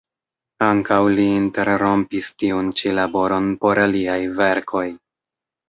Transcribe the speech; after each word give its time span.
Ankaŭ 0.67 0.97
li 1.19 1.25
interrompis 1.41 2.31
tiun 2.41 2.73
ĉi 2.81 2.95
laboron 3.03 3.55
por 3.63 3.85
aliaj 3.87 4.19
verkoj. 4.43 4.87